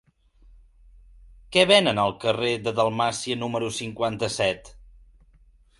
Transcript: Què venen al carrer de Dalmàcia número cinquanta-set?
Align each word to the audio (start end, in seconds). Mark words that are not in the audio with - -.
Què 1.57 1.65
venen 1.73 2.01
al 2.05 2.15
carrer 2.25 2.55
de 2.69 2.75
Dalmàcia 2.81 3.39
número 3.45 3.71
cinquanta-set? 3.83 4.75